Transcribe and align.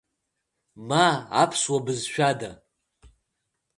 Ма 0.87 1.07
аԥсуа 1.41 1.79
бызшәада. 1.85 2.51